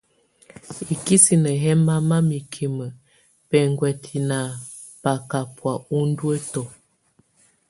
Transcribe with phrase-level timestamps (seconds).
[0.93, 2.87] Ikisine yɛ mama mikime
[3.49, 4.37] bɛnguɛtɛ na
[5.01, 6.61] bakabɔa unduətɔ.